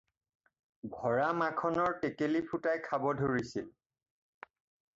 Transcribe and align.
ভৰা 0.93 1.27
মাখনৰ 1.41 1.93
টেকেলি 2.05 2.43
ফুটাই 2.49 2.81
খাব 2.89 3.05
ধৰিছিল। 3.23 3.69